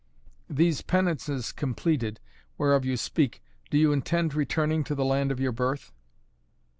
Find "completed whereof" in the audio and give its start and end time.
1.51-2.83